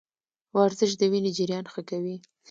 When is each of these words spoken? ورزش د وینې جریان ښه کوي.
ورزش 0.57 0.91
د 0.97 1.01
وینې 1.11 1.31
جریان 1.37 1.65
ښه 1.73 1.81
کوي. 1.89 2.15